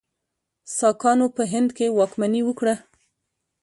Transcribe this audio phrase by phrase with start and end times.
[0.77, 2.75] ساکانو په هند کې واکمني وکړه.